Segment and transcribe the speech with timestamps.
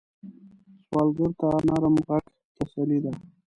[0.87, 3.11] سوالګر ته نرم غږ تسلي ده